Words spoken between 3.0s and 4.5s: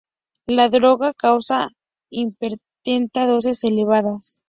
a dosis elevadas.